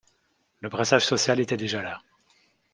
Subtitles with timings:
[0.61, 2.01] Le brassage social était déjà là.